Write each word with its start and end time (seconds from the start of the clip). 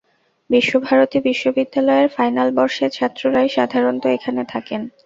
বিশ্বভারতী 0.49 1.17
বিশ্ববিদ্যালয়ের 1.27 2.09
ফাইনাল 2.15 2.49
বর্ষের 2.57 2.89
ছাত্ররাই 2.91 3.49
সাধারণত 3.49 4.03
এখানে 4.17 4.41
থাকেন। 4.53 4.81